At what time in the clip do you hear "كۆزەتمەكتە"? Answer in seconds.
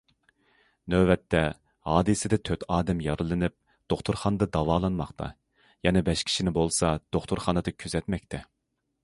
7.85-8.43